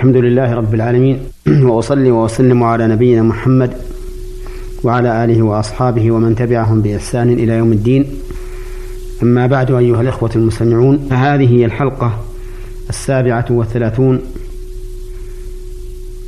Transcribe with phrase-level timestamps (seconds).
[0.00, 1.18] الحمد لله رب العالمين
[1.68, 3.72] وأصلي وأسلم على نبينا محمد
[4.84, 8.06] وعلى آله وأصحابه ومن تبعهم بإحسان إلى يوم الدين.
[9.22, 12.24] أما بعد أيها الإخوة المستمعون فهذه هي الحلقة
[12.88, 14.20] السابعة والثلاثون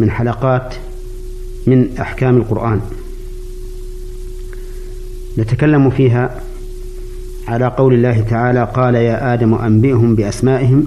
[0.00, 0.74] من حلقات
[1.66, 2.80] من أحكام القرآن.
[5.38, 6.40] نتكلم فيها
[7.48, 10.86] على قول الله تعالى قال يا آدم أنبئهم بأسمائهم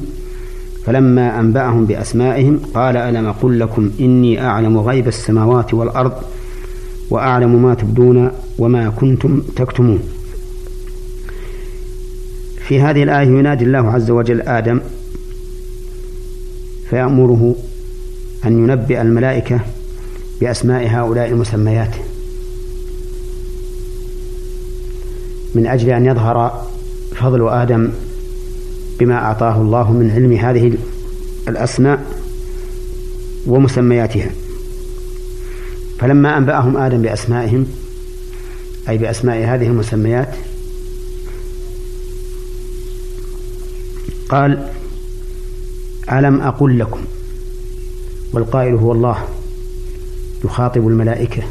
[0.85, 6.13] فلما أنبأهم بأسمائهم قال ألم أقل لكم إني أعلم غيب السماوات والأرض
[7.09, 9.99] وأعلم ما تبدون وما كنتم تكتمون.
[12.67, 14.79] في هذه الآية ينادي الله عز وجل آدم
[16.89, 17.55] فيأمره
[18.45, 19.59] أن ينبئ الملائكة
[20.41, 21.95] بأسماء هؤلاء المسميات
[25.55, 26.67] من أجل أن يظهر
[27.15, 27.89] فضل آدم
[28.99, 30.77] بما أعطاه الله من علم هذه
[31.47, 32.05] الأسماء
[33.47, 34.29] ومسمياتها.
[35.99, 37.67] فلما أنبأهم آدم بأسمائهم
[38.89, 40.35] أي بأسماء هذه المسميات
[44.29, 44.69] قال
[46.11, 46.99] ألم أقل لكم؟
[48.33, 49.17] والقائل هو الله
[50.45, 51.43] يخاطب الملائكة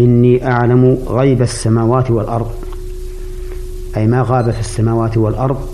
[0.00, 2.50] إني أعلم غيب السماوات والأرض
[3.96, 5.68] أي ما غاب في السماوات والأرض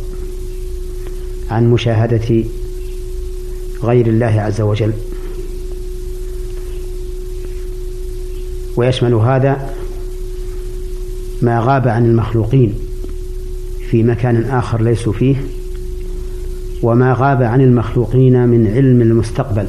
[1.50, 2.44] عن مشاهدة
[3.82, 4.92] غير الله عز وجل.
[8.76, 9.74] ويشمل هذا
[11.42, 12.74] ما غاب عن المخلوقين
[13.90, 15.36] في مكان آخر ليسوا فيه
[16.82, 19.66] وما غاب عن المخلوقين من علم المستقبل.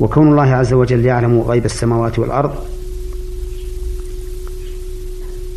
[0.00, 2.54] وكون الله عز وجل يعلم غيب السماوات والأرض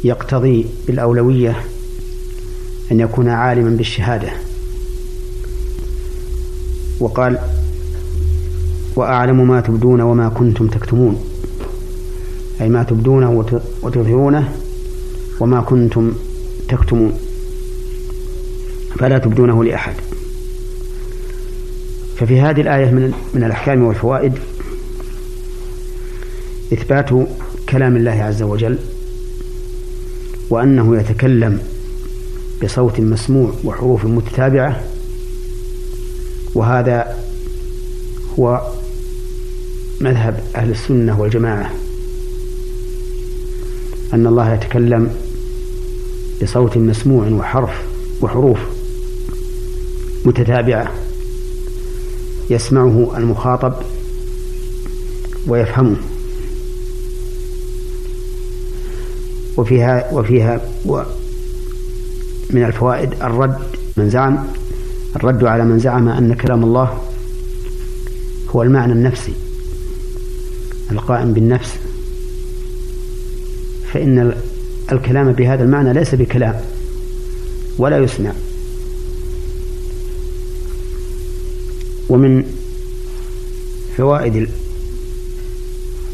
[0.04, 1.56] يقتضي بالأولوية
[2.92, 4.30] أن يكون عالما بالشهادة.
[7.00, 7.40] وقال
[8.96, 11.24] وأعلم ما تبدون وما كنتم تكتمون.
[12.62, 13.46] أي ما تبدونه
[13.84, 14.54] وتظهرونه
[15.40, 16.14] وما كنتم
[16.68, 17.14] تكتمون.
[19.00, 19.94] فلا تبدونه لأحد.
[22.18, 24.34] ففي هذه الآية من من الأحكام والفوائد
[26.74, 27.10] إثبات
[27.70, 28.78] كلام الله عز وجل
[30.50, 31.60] وأنه يتكلم
[32.64, 34.84] بصوت مسموع وحروف متتابعة.
[36.56, 37.18] وهذا
[38.40, 38.62] هو
[40.02, 41.74] مذهب أهل السنة والجماعة.
[44.14, 45.16] أن الله يتكلم
[46.44, 47.84] بصوت مسموع وحرف
[48.22, 48.60] وحروف
[50.26, 50.92] متتابعة.
[52.50, 53.74] يسمعه المخاطب
[55.48, 55.96] ويفهمه.
[59.58, 60.62] وفيها وفيها
[62.50, 63.58] من الفوائد الرد
[63.98, 64.48] من زعم
[65.16, 67.02] الرد على من زعم أن كلام الله
[68.50, 69.34] هو المعنى النفسي
[70.92, 71.74] القائم بالنفس
[73.94, 74.36] فإن
[74.92, 76.62] الكلام بهذا المعنى ليس بكلام
[77.78, 78.32] ولا يسمع
[82.10, 82.44] ومن
[83.98, 84.50] فوائد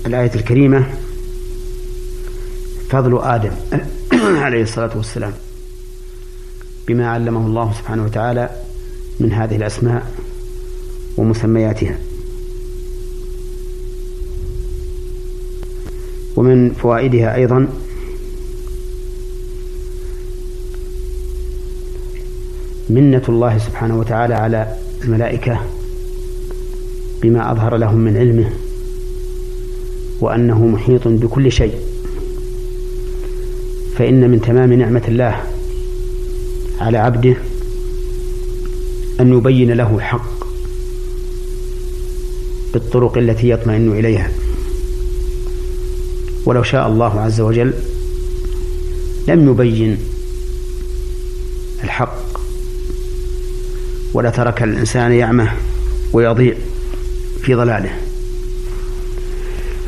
[0.06, 0.86] الآية الكريمة
[2.90, 3.52] فضل آدم
[4.44, 5.34] عليه الصلاة والسلام.
[6.92, 8.50] بما علمه الله سبحانه وتعالى
[9.20, 10.12] من هذه الأسماء
[11.18, 11.98] ومسمياتها.
[16.36, 17.68] ومن فوائدها أيضا
[22.90, 25.60] منة الله سبحانه وتعالى على الملائكة
[27.22, 28.52] بما أظهر لهم من علمه
[30.20, 31.76] وأنه محيط بكل شيء.
[33.98, 35.51] فإن من تمام نعمة الله
[36.82, 37.36] على عبده
[39.20, 40.44] أن يبين له الحق
[42.74, 44.32] بالطرق التي يطمئن إليها.
[46.46, 47.74] ولو شاء الله عز وجل
[49.28, 49.98] لم يبين
[51.84, 52.22] الحق
[54.14, 55.52] ولترك الإنسان يعمه
[56.14, 56.56] ويضيع
[57.42, 57.92] في ضلاله.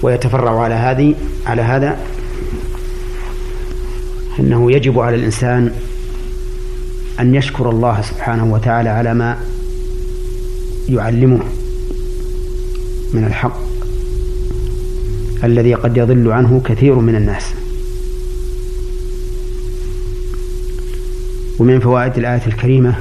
[0.02, 1.16] ويتفرع على هذه
[1.46, 1.98] على هذا
[4.40, 5.72] أنه يجب على الإنسان
[7.20, 9.38] أن يشكر الله سبحانه وتعالى على ما
[10.90, 11.40] يعلمه
[13.14, 13.60] من الحق
[15.44, 17.44] الذي قد يضل عنه كثير من الناس.
[21.60, 22.96] ومن فوائد الآية الكريمة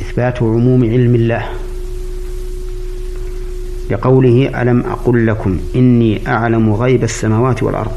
[0.00, 1.48] إثبات عموم علم الله
[3.90, 7.92] لقوله ألم أقل لكم إني أعلم غيب السماوات والأرض.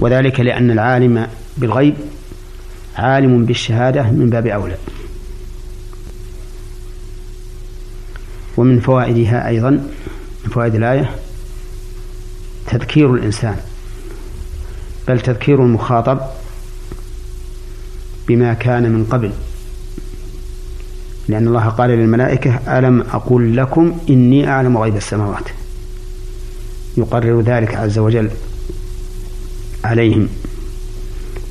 [0.00, 1.26] وذلك لأن العالم
[1.56, 1.94] بالغيب
[2.96, 4.76] عالم بالشهادة من باب أولى.
[8.56, 9.70] ومن فوائدها أيضا
[10.44, 11.10] من فوائد الآية
[12.66, 13.56] تذكير الإنسان.
[15.08, 16.20] بل تذكير المخاطب
[18.28, 19.32] بما كان من قبل.
[21.28, 25.48] لأن الله قال للملائكة ألم أقل لكم إني أعلم غيب السماوات؟
[26.96, 28.30] يقرر ذلك عز وجل.
[29.86, 30.28] عليهم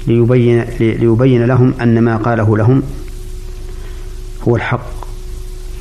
[0.07, 2.83] ليبين ليبين لهم أن ما قاله لهم
[4.47, 4.95] هو الحق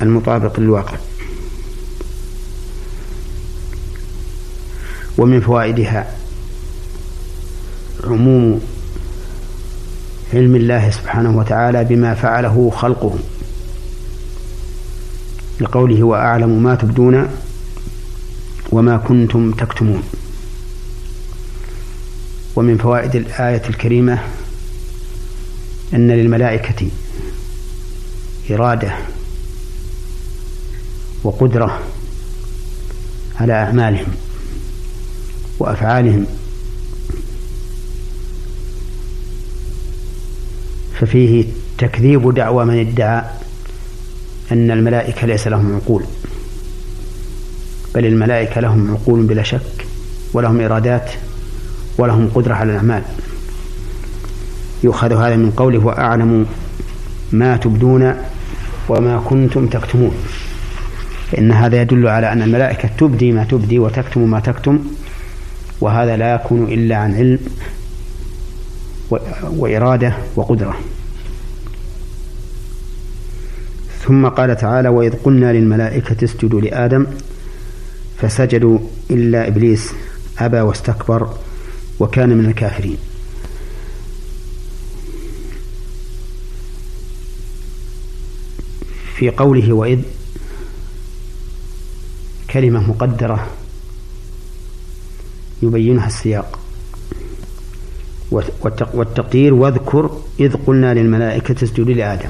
[0.01, 0.97] المطابق للواقع.
[5.17, 6.15] ومن فوائدها
[8.03, 8.61] عموم
[10.33, 13.15] علم الله سبحانه وتعالى بما فعله خلقه
[15.61, 17.27] لقوله وأعلم ما تبدون
[18.71, 20.03] وما كنتم تكتمون
[22.55, 24.19] ومن فوائد الآية الكريمة
[25.93, 26.87] أن للملائكة
[28.51, 28.95] إرادة
[31.23, 31.79] وقدرة
[33.39, 34.07] على أعمالهم
[35.59, 36.25] وأفعالهم
[40.99, 41.45] ففيه
[41.77, 43.23] تكذيب دعوى من ادعى
[44.51, 46.03] أن الملائكة ليس لهم عقول
[47.95, 49.85] بل الملائكة لهم عقول بلا شك
[50.33, 51.11] ولهم إرادات
[51.97, 53.03] ولهم قدرة على الأعمال.
[54.83, 56.45] يؤخذ هذا من قوله وأعلم
[57.31, 58.13] ما تبدون
[58.89, 60.15] وما كنتم تكتمون.
[61.31, 64.79] فإن هذا يدل على أن الملائكة تبدي ما تبدي وتكتم ما تكتم
[65.81, 67.39] وهذا لا يكون إلا عن علم
[69.43, 70.75] وإرادة وقدرة.
[74.05, 77.05] ثم قال تعالى وإذ قلنا للملائكة اسجدوا لآدم
[78.17, 78.79] فسجدوا
[79.11, 79.93] إلا إبليس
[80.39, 81.29] أبى واستكبر
[81.99, 82.97] وكان من الكافرين.
[89.15, 89.99] في قوله وإذ
[92.49, 93.47] كلمة مقدرة
[95.63, 96.59] يبينها السياق.
[98.93, 102.29] والتقدير واذكر إذ قلنا للملائكة اسجدوا لآدم.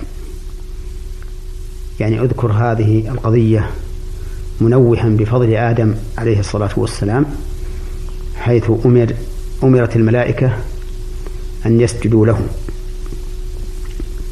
[2.00, 3.71] يعني اذكر هذه القضية
[4.62, 7.25] منوها بفضل آدم عليه الصلاة والسلام
[8.35, 9.13] حيث أمر
[9.63, 10.57] أمرت الملائكة
[11.66, 12.48] أن يسجدوا له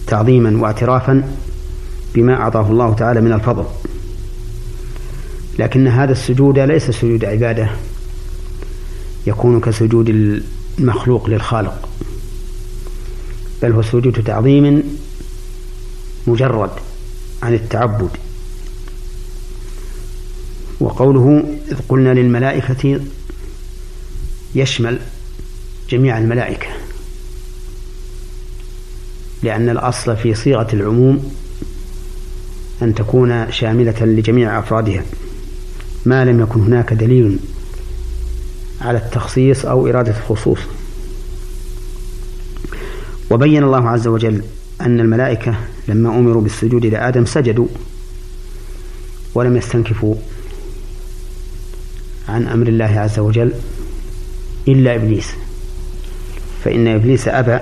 [0.08, 1.36] تعظيما واعترافا
[2.16, 3.66] بما أعطاه الله تعالى من الفضل.
[5.60, 7.70] لكن هذا السجود ليس سجود عبادة
[9.28, 10.40] يكون كسجود
[10.80, 11.90] المخلوق للخالق
[13.62, 14.84] بل هو سجود تعظيم
[16.28, 16.70] مجرد
[17.44, 18.10] عن التعبد.
[20.80, 23.00] وقوله إذ قلنا للملائكة
[24.56, 25.00] يشمل
[25.90, 26.68] جميع الملائكة.
[29.44, 31.34] لأن الأصل في صيغة العموم
[32.82, 35.04] أن تكون شاملة لجميع أفرادها.
[36.06, 37.40] ما لم يكن هناك دليل
[38.82, 40.60] على التخصيص أو إرادة الخصوص.
[43.32, 44.44] وبين الله عز وجل
[44.82, 45.56] أن الملائكة
[45.88, 47.68] لما أمروا بالسجود لآدم سجدوا
[49.36, 50.16] ولم يستنكفوا
[52.30, 53.54] عن أمر الله عز وجل
[54.68, 55.28] إلا إبليس.
[56.64, 57.60] فإن إبليس أبى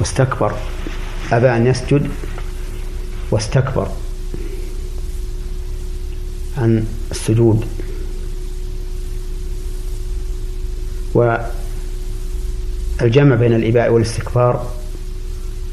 [0.00, 0.52] واستكبر
[1.32, 2.08] أبى أن يسجد
[3.30, 3.88] واستكبر
[6.58, 7.64] عن السجود.
[11.14, 14.66] والجمع بين الإباء والاستكبار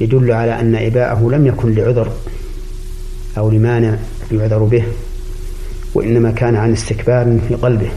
[0.02, 2.12] يدل على أن إباءه لم يكن لعذر
[3.38, 3.96] أو لمانع
[4.32, 4.84] يعذر به
[5.94, 7.90] وإنما كان عن استكبار في قلبه.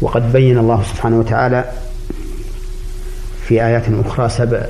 [0.00, 1.72] وقد بين الله سبحانه وتعالى
[3.48, 4.66] في آيات أخرى سبب,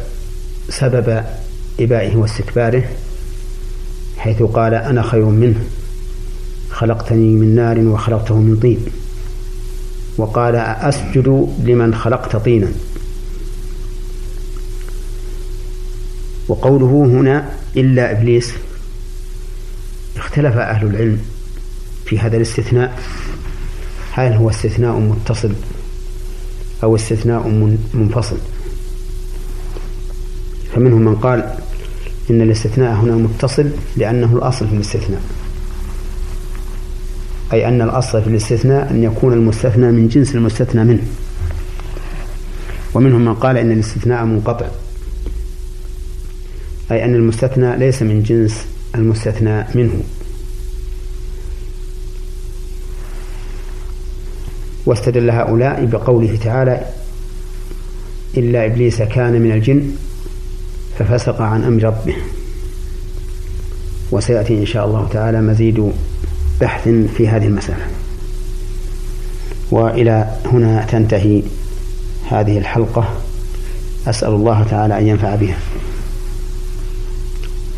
[0.68, 1.24] سبب
[1.80, 2.84] إبائه واستكباره
[4.18, 5.64] حيث قال أنا خير منه
[6.70, 8.80] خلقتني من نار وخلقته من طين.
[10.16, 12.68] وقال أسجد لمن خلقت طينا.
[16.48, 18.52] وقوله هنا إلا إبليس.
[20.16, 21.20] اختلف أهل العلم
[22.06, 22.98] في هذا الاستثناء.
[24.12, 25.52] هل هو استثناء متصل
[26.82, 27.48] أو استثناء
[27.94, 28.36] منفصل؟
[30.74, 31.54] فمنهم من قال
[32.30, 35.20] إن الاستثناء هنا متصل لأنه الأصل في الاستثناء.
[37.52, 41.02] أي أن الأصل في الاستثناء أن يكون المستثنى من جنس المستثنى منه.
[42.94, 44.66] ومنهم من قال إن الاستثناء منقطع.
[46.90, 50.02] أي أن المستثنى ليس من جنس المستثنى منه.
[54.86, 56.86] واستدل هؤلاء بقوله تعالى
[58.36, 59.90] إلا إبليس كان من الجن
[60.98, 62.16] ففسق عن أمر ربه.
[64.12, 65.92] وسيأتي إن شاء الله تعالى مزيد
[66.60, 67.86] بحث في هذه المسألة.
[69.70, 71.42] وإلى هنا تنتهي
[72.30, 73.08] هذه الحلقة.
[74.06, 75.56] أسأل الله تعالى أن ينفع بها.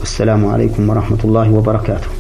[0.01, 2.16] والسلام عليكم ورحمة الله وبركاته.